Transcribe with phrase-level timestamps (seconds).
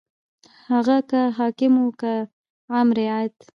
[0.71, 2.13] هغه که حاکمان وو که
[2.73, 3.37] عام رعیت.